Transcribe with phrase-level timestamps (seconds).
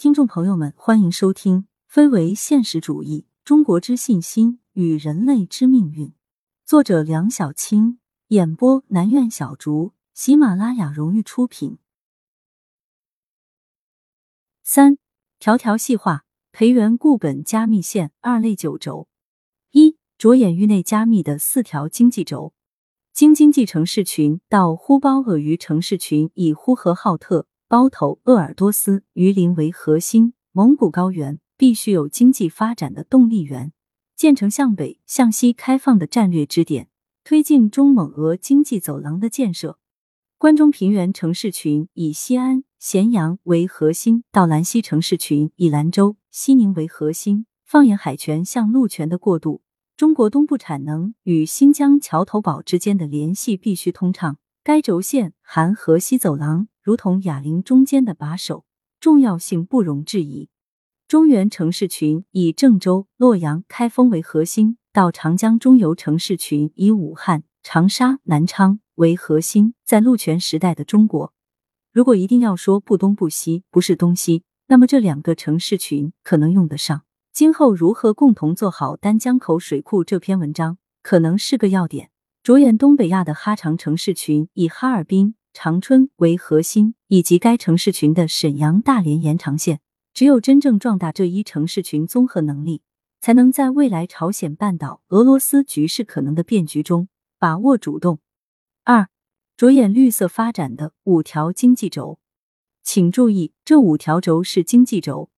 [0.00, 6.08] 听众朋友们，欢迎收听《非为现实主义：中国之信心与人类之命运》，
[6.64, 11.76] 作者梁小青，演播南苑小竹，喜马拉雅荣誉出品。
[14.62, 14.96] 三
[15.38, 19.06] 条条细化，培元固本加密线二类九轴。
[19.72, 22.54] 一着眼域内加密的四条经济轴，
[23.12, 27.46] 京津冀城市群到呼包鄂鱼城市群以呼和浩特。
[27.70, 33.72] 包头、鄂尔多斯、榆林为核心，蒙古高原必须有经济发展的动力源，
[34.16, 36.88] 建成向北、向西开放的战略支点，
[37.22, 39.78] 推进中蒙俄经济走廊的建设。
[40.36, 49.62] 关中平原城市群以西安、咸阳为核心，到兰西城市群以兰州、西宁为核心，放眼海权向陆权的过渡。
[49.96, 54.38] 中国东部产能与新疆桥头堡之间的联系必须通畅。
[54.70, 56.68] 该轴线含河西走廊。
[56.80, 58.64] 如同哑铃中间的把手，
[59.00, 60.48] 重要性不容置疑。
[61.08, 69.74] 中原城市群以郑州、洛阳、开封为核心，到长江中游城市群以武汉、长沙、南昌为核心。
[69.84, 71.32] 在陆权时代的中国，
[71.92, 77.02] 如果一定要说不东不西，不是东西，那么这两个城市群可能用得上。
[77.32, 82.10] 今后如何共同做好丹江口水库这篇文章，可能是个要点。
[82.42, 85.34] 着眼东北亚的哈长城市群，以哈尔滨。
[85.52, 89.80] 长春为核心，以及该城市群的沈阳、大连延长线。
[90.14, 92.82] 只有真正壮大这一城市群综合能力，
[93.20, 98.20] 才能在未来朝鲜半岛、俄罗斯局势可能的变局中把握主动。
[98.84, 99.08] 二，
[99.56, 102.20] 着眼绿色发展的五条经济轴，
[102.84, 105.30] 请注意，这五条轴是经济轴，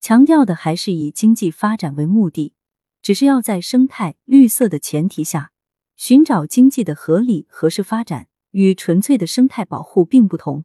[0.00, 2.54] 强调的还是以经济发展为目的，
[3.02, 5.50] 只是要在生态绿色的前提下，
[5.96, 8.28] 寻找经济的合理合适发展。
[8.52, 10.64] 与纯粹的生态保护并不同。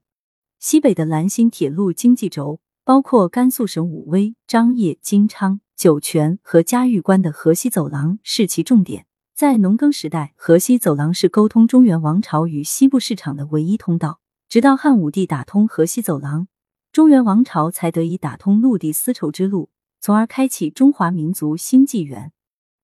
[0.60, 9.08] 西北的兰新铁路经济轴包括甘肃省武威、张掖、金昌、酒泉和嘉峪关的河西走廊是其重点。
[9.36, 14.22] 在农耕时代，河西走廊是沟通中原王朝与西部市场的唯一通道。
[14.48, 16.48] 直到汉武帝打通河西走廊，
[16.94, 22.32] 中原王朝才得以打通陆地丝绸之路，从而开启中华民族新纪元。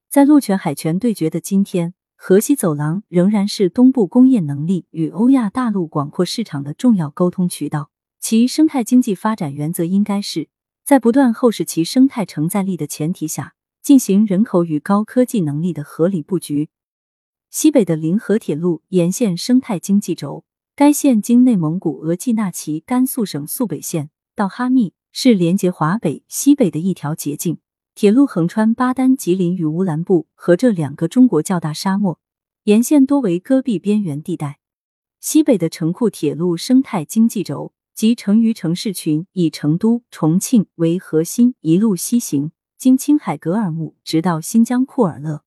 [0.10, 1.94] 在陆权海权对决的今天。
[2.20, 7.92] 河西走廊仍然是东部工业能力与欧亚大陆广阔市场的重要沟通渠道。
[8.20, 10.50] 其生态经济发展原则应该是
[10.84, 16.70] 在不断厚实其生态承载力的前提下，进行人口与高科技能力的合理布局。
[17.52, 20.44] 西北的临河铁路沿线生态经济轴，
[20.76, 27.60] 该线经内蒙古额济纳旗甘肃省肃北县到哈密，是连接华北、西北的一条捷径。
[28.00, 32.20] 铁路横穿巴丹、吉林与乌兰布和这两个中国较大沙漠，
[32.66, 34.60] 沿线多为戈壁边缘地带。
[35.20, 45.42] 西北的成库铁路生态经济轴及成渝城市群，以成都、重庆为核心，一路西行，经青海格尔木，直到新疆库尔勒，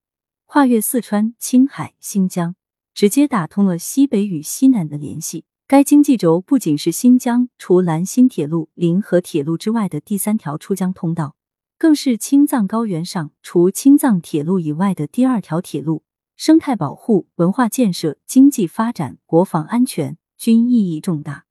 [0.47, 2.57] 跨越四川、青海、新疆，
[2.93, 5.45] 直接打通了西北与西南的联系。
[5.69, 11.37] 该经济轴不仅是新疆除兰新铁路、临河铁路之外的第三条出疆通道。
[11.81, 16.03] 更是青藏高原上除青藏铁路以外的第二条铁路，
[16.37, 21.47] 生态保护、文化建设、经济发展、国防安全均意义重大。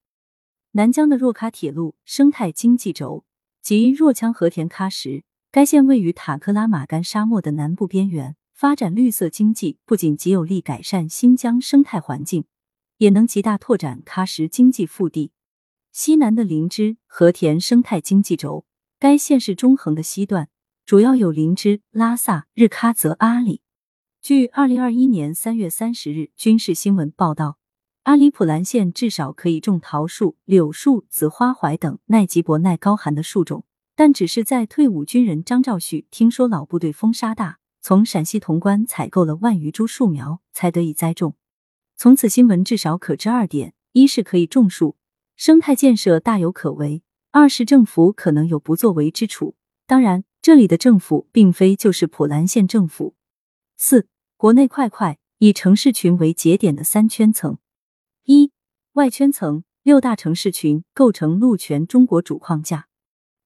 [0.74, 3.26] 南疆的若喀铁路生态经济轴
[3.64, 12.46] 及若羌和田喀什，该线位于塔克拉玛干沙漠的南部边缘，发展绿色经济不仅极有力改善新疆生态环境，
[12.98, 15.32] 也能极大拓展喀什经济腹地。
[15.92, 18.68] 西南的林芝和田生态经济轴。
[19.02, 20.50] 该线是中横的西段，
[20.86, 23.62] 主要有林芝、拉萨、日喀则、阿里。
[24.22, 27.58] 据二零二一年三月三十日军事新闻报道，
[28.04, 33.64] 阿里普兰县至少可以种桃树、柳树、紫花槐等耐极薄、耐高寒的树种，
[33.96, 41.36] 但只是在退伍军人张兆旭听说老部队风沙大，从陕西潼关采购了万余株树苗，才得以栽种。
[41.96, 44.98] 从此新闻至少可知二点：一是可以种树，
[45.38, 47.02] 生态建设大有可为。
[47.32, 53.14] 二是政府可能有不作为之处，当然，这里的政府并非就是普兰县政府。
[53.78, 57.60] 四、国内块块以城市群为节点的三圈层：
[58.24, 58.52] 一、
[58.94, 62.88] 外圈层，六大城市群构成陆权中国主框架。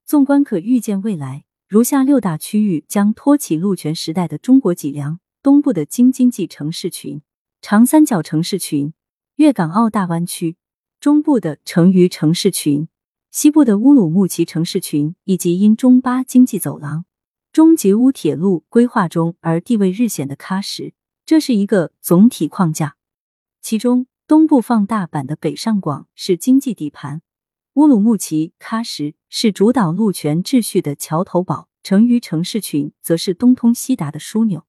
[0.06, 7.22] 纵观可预见未来，如下六大区域将托起陆权时代的中国脊梁：东部的京津冀城市群、
[7.62, 8.94] 长三角城市群、
[9.36, 10.56] 粤港澳大湾区；
[11.02, 12.88] 中部的成渝城市群。
[13.34, 17.06] 西部的乌鲁木齐城市群，以及因中巴经济走廊、
[17.52, 20.94] 中吉乌铁路规划中而地位日显的喀什，
[21.26, 22.96] 这是一个总体框架。
[23.60, 27.24] 其中，东部放大版的北上广是经济底盘，
[27.74, 34.68] 乌鲁木齐、喀什是主导陆权秩序的桥头堡，成渝城市群则是东通西达的枢纽。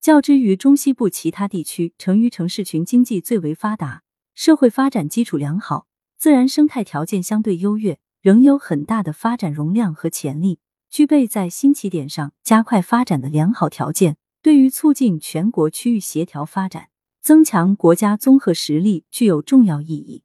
[0.00, 4.02] 较之于中西部其他地区，成渝城市群经济最为发达，
[4.34, 5.87] 社会发展基础良好，
[6.18, 10.58] 自然生态条件相对优越，仍有很大的发展容量和潜力，
[10.90, 16.88] 具备在新起点上加快发展的良好条件，对于促进全国区域协调发展、
[17.22, 20.24] 增强国家综合实力具有重要意义。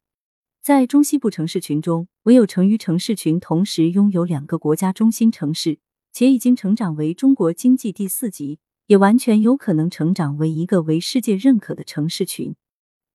[0.64, 5.78] 在中西部城市群中，唯有成渝城市群同时拥有两个国家中心城市，
[6.12, 8.58] 且已经成长为中国经济第四级，
[8.88, 12.56] 也完全有可能成长为一个为世界认可的城市群。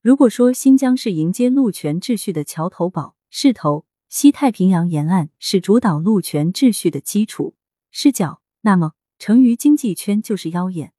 [0.08, 7.56] 如果说新疆是迎接陆权秩序的桥头堡、势头，西太平洋沿岸是主导陆权秩序的基础、
[7.90, 10.94] 视角，那么成渝经济圈就是妖艳。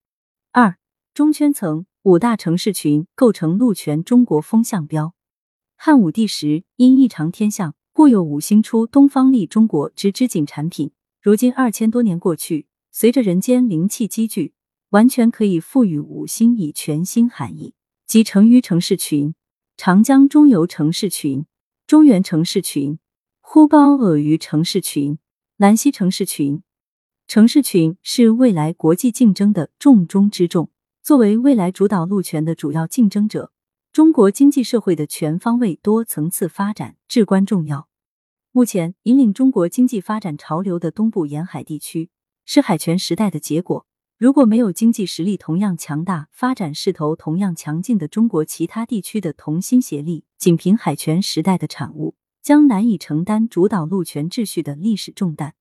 [0.52, 0.78] 二
[1.12, 5.16] 中圈层五大城市群构成陆权中国风向标。
[5.76, 10.92] 汉武帝时因异常天象，故有五星出东方利中国之织锦产品。
[11.20, 14.54] 如今二千多年过去，随着人间灵气积聚，
[14.90, 17.74] 完全可以赋予五星以全新含义，
[18.10, 19.36] 即成渝城市群、
[19.78, 21.46] 长江中游城市群、
[21.86, 22.98] 中原城市群、
[23.40, 25.20] 呼包尔鱼城市群、
[25.58, 26.64] 兰溪城市群。
[27.28, 30.72] 城市群是未来国际竞争的重中之重，
[31.04, 33.52] 作为未来主导陆权的主要竞争者。
[33.94, 37.88] 中国经济社会的全方位、多层次发展至关重要。
[38.52, 42.10] 目前引领中国经济发展潮流的东部沿海地区，
[42.44, 43.86] 是海权时代的结果。
[44.20, 55.56] 如果没有经济实力同样强大、发展势头同样强劲的中国其他地区的同心协力，仅凭海权时代的产物，将难以承担主导陆权秩序的历史重担。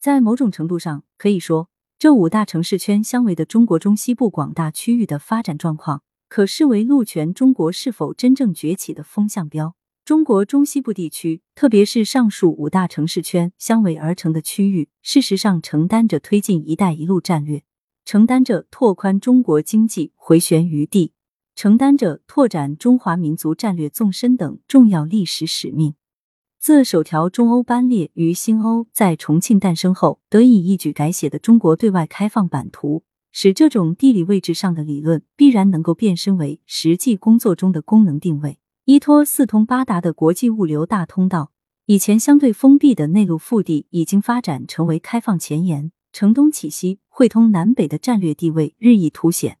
[0.00, 6.02] 在某种程度上，可以说，这五大城市圈相围的中国中西部广大区域的发展状况。
[6.28, 9.76] 可视为陆权中国是否真正崛起的风向标。
[10.04, 17.62] 中国中西部地区，特别是上述五大城市圈相围而成的区域，事实上承担着推进“一带一路”战略，
[18.04, 21.12] 承担着拓宽中国经济回旋余地，
[21.54, 25.94] 承担着拓展中华民族战略纵深等重要历史使命。
[26.58, 33.04] 自首条中欧班列于新欧在重庆诞生后，得以一举改写的中国对外开放版图。
[33.34, 38.58] 使这种地理位置上的理论必然能够变身为实际工作中的功能定位。
[38.84, 41.50] 依托四通八达的国际物流大通道，
[41.86, 49.58] 以前相对封闭的内陆腹地已经发展成为开放前沿，城东起西，汇通南北的战略地位日益凸显。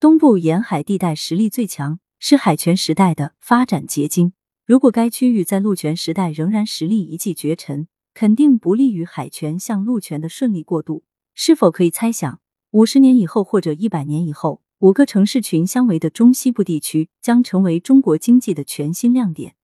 [0.00, 4.32] 东部沿海地带实力最强，是海权时代的发展结晶。
[4.64, 11.04] 如果该区域在陆权时代仍然实力一骑绝尘，肯定不利于海权向陆权的顺利过渡。
[11.34, 12.40] 是否可以猜想？
[12.70, 19.56] 五十年以后或者一百年以后，五个城市群相围的中西部地区将成为中国经济的全新亮点。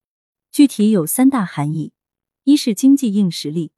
[0.53, 1.93] 具体有三大含义：
[2.45, 3.73] 一是经济硬实力，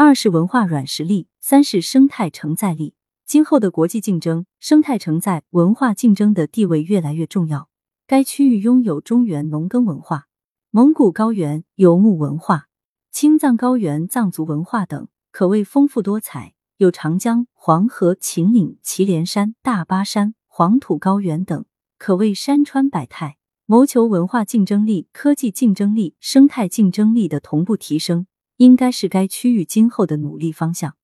[0.00, 2.94] 二是文化软实力，三是生态承载力。
[3.26, 7.68] 今后的国际竞争，生态承载、文化竞争的地位越来越重要。
[8.06, 10.28] 该区域拥有中原农耕文化、
[10.70, 12.68] 蒙古高原游牧文化、
[13.10, 16.54] 青藏高原藏族文化等，可谓丰富多彩。
[16.76, 21.64] 有长江、黄河、秦岭、祁连山、大巴山、黄土高原等，
[21.98, 23.38] 可谓山川百态。
[23.66, 28.28] 谋求文化竞争力、科技竞争力、生态竞争力的同步提升，
[28.58, 30.96] 应该是该区域今后的努力方向。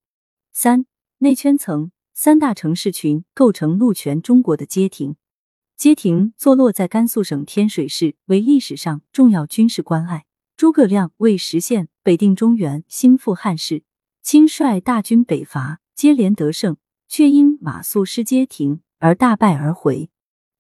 [0.52, 0.86] 三、
[1.18, 5.16] 内圈层三大城市群构成陆权中国的街亭。
[5.76, 10.26] 街亭坐落在甘肃省天水市，为历史上重要军事关隘。
[10.56, 13.82] 诸葛亮为实现北定中原、兴复汉室。
[14.22, 16.76] 亲率大军北伐，接连得胜，
[17.08, 20.10] 却因马谡失街亭而大败而回。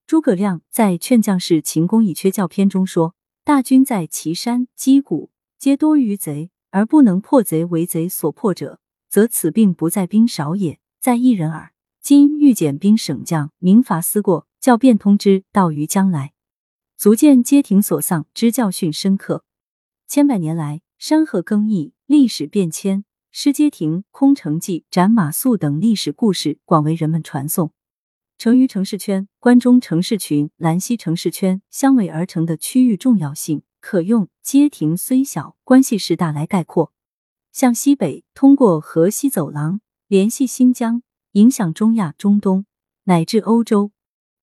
[0.06, 11.72] 诸葛亮在《劝将士秦公以缺教篇》中说：“大军在岐山、击鼓，皆多于贼，而不能破贼为贼所破者，则此病不在兵少也，在一人耳。
[12.02, 16.32] 今欲减兵省将，明伐思过，教变通之道于将来，
[16.96, 19.44] 足见街亭所丧之教训深刻。
[20.08, 27.72] 千百年来，山河更易，历史变迁。”失街亭、空城计、斩马谡等历史故事广为人们传颂。
[28.36, 36.94] 成渝城市圈、关中城市群、兰溪城市圈相围而成的区域重要性，可用街亭虽小，关系事大来概括。
[37.52, 42.64] 向西北，通过河西走廊联系新疆，影响中亚、中东
[43.02, 43.90] 乃至欧洲；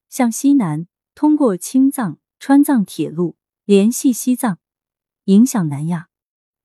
[0.08, 4.60] 向西南，通过青藏、川藏铁路联系西藏，
[5.24, 6.10] 影响南亚；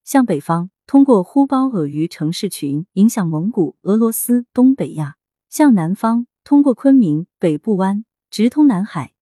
[0.05, 0.69] 向北方。
[0.87, 5.15] 通过呼包尔鱼城市群影响蒙古、俄罗斯、东北亚；
[5.49, 9.15] 向南方通过昆明、北部湾直通南海，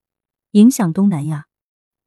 [0.51, 1.45] 影响东南亚；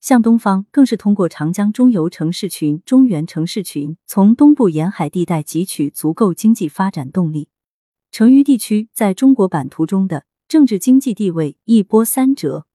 [0.09, 7.51] 向东方更是通过长江中游城市群、中原城市群，从东部沿海地带汲取足够经济发展动力。
[8.11, 12.67] 成渝地区在中国版图中的政治经济地位一波三折。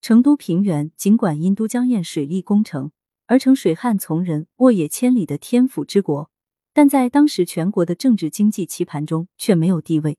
[0.00, 2.92] 成都平原尽管因都江堰水利工程
[3.26, 6.30] 而成水旱从人、沃野千里的天府之国，
[6.72, 10.16] 但在当时全国的政治经济棋盘中却没有地位。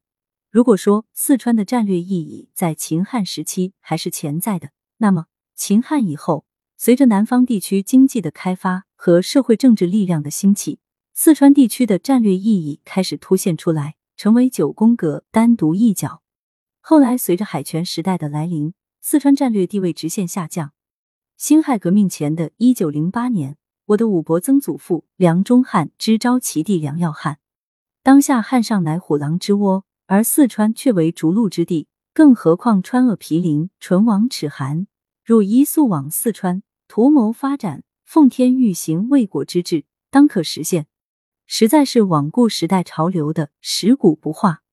[0.51, 6.46] 如果说四川的战略意义在秦汉时期还是潜在的，那么秦汉以后，
[6.82, 10.80] 随着南方地区经济的开发和社会政治力量的兴起，
[11.14, 16.22] 四川地区的战略意义开始凸显出来，成为九宫格单独一角。
[16.80, 18.74] 后来随着海权时代的来临。
[19.02, 20.74] 四川战略地位直线下降。
[21.38, 27.40] 辛亥革命前的一九零八年，我的五伯曾祖父梁中汉支招齐地梁耀汉，
[28.04, 31.88] 当下汉上乃虎狼之窝，而四川却为逐鹿之地。
[32.14, 34.88] 更何况川鄂毗邻，唇亡齿寒，
[35.24, 40.88] 汝一速往四川，图谋发展，奉天欲行未果之志，当可实现。
[41.46, 44.63] 实在是罔顾时代潮流的食古不化。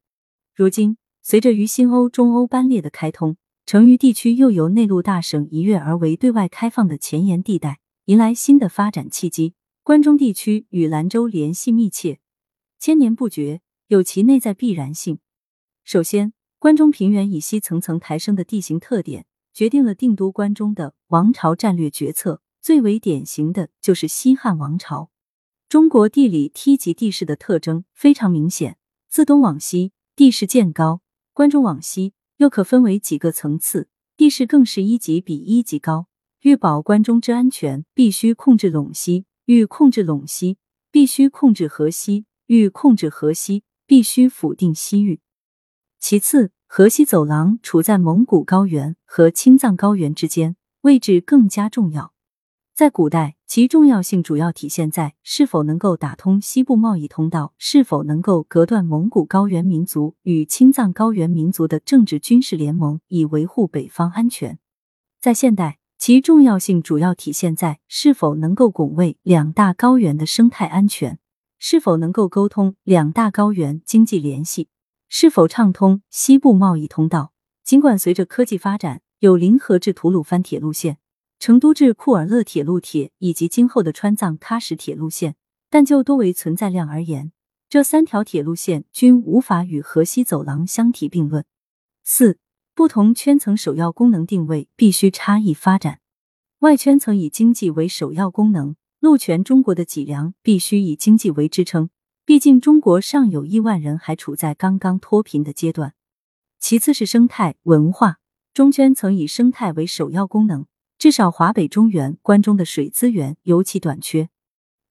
[0.55, 3.37] 如今，随着渝新欧、中欧班列的开通。
[3.67, 9.53] 成渝地区又由内陆大省一跃而为对外开放的前沿地带，迎来新的发展契机。
[9.83, 12.21] 关中地区与兰州联系密切，
[12.79, 15.19] 千年不绝，有其内在必然性。
[15.85, 19.27] 首先，关中平原以西层层抬升的地形特点，
[19.57, 22.43] 决定了定都关中的王朝战略决策。
[22.61, 25.09] 最为典型的就是西汉王朝。
[25.67, 28.77] 中国地理梯级地势的特征非常明显，
[29.09, 31.01] 自东往西，地势渐高，
[31.33, 32.13] 关中往西。
[32.37, 36.07] 又可分为几个层次，地势更是一级比一级高。
[36.43, 40.59] 欲保关中之安全，必须控制陇西；欲控制陇西，
[40.91, 45.21] 必须控制河西；欲控制河西，必须否定西域。
[45.99, 52.13] 其次，河西走廊处在蒙古高原和青藏高原之间，位置更加重要。
[52.75, 64.59] 在古代，其重要性主要体现在是否能够打通西部贸易通道，是否能够隔断蒙古高原民族与青藏高原民族的政治军事联盟，以维护北方安全。
[65.19, 71.19] 在现代，其重要性主要体现在是否能够拱卫两大高原的生态安全，
[71.59, 74.69] 是否能够沟通两大高原经济联系，
[75.09, 77.33] 是否畅通西部贸易通道。
[77.65, 80.99] 尽管随着科技发展，有临河至吐鲁番铁路线。
[81.39, 85.37] 成都至库尔勒铁路铁以及今后的川藏喀什铁路线，
[85.69, 87.31] 但就多维存在量而言，
[87.69, 91.45] 这三条铁路线均无法与河西走廊相提并论。
[92.03, 92.39] 四、
[92.75, 96.01] 不同圈层首要功能定位必须差异发展。
[96.61, 101.91] 外圈层以经济为首要功能，陆权中国的脊梁必须以经济为支撑，
[102.27, 105.95] 毕竟中国尚有亿万人还处在刚刚脱贫的阶段。
[106.59, 108.19] 其次是生态文化，
[108.53, 110.67] 中圈层以生态为首要功能。
[110.99, 114.29] 至少华北、中原、关中的水资源尤其短缺，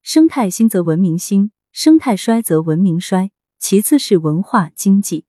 [0.01, 3.31] 生态兴则文明兴，生态衰则文明衰。
[3.59, 5.25] 其次是文化经济，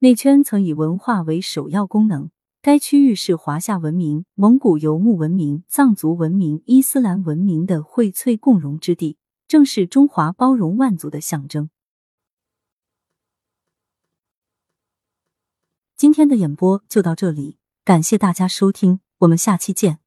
[0.00, 11.70] 内圈曾以文化为首要功能，该区域是华夏文明、蒙古游牧文明、藏族文明、伊斯兰文明的荟萃共融之地，正是中华包容万族的象征。
[15.96, 20.05] 今天的演播就到这里，感谢大家收听，我们下期见。